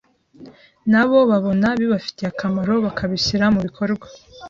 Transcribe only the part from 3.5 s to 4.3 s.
mu bikorwa.